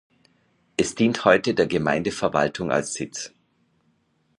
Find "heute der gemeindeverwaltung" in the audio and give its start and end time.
1.25-2.71